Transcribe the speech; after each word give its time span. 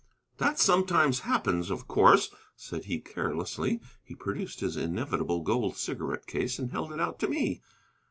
"That 0.37 0.57
sometimes 0.57 1.19
happens, 1.29 1.69
of 1.69 1.87
course," 1.87 2.31
said 2.55 2.85
he, 2.85 2.97
carelessly. 2.99 3.79
He 4.03 4.15
produced 4.15 4.61
his 4.61 4.75
inevitable 4.75 5.41
gold 5.41 5.77
cigarette 5.77 6.25
case 6.25 6.57
and 6.57 6.71
held 6.71 6.91
it 6.91 6.99
out 6.99 7.19
to 7.19 7.27
me. 7.27 7.61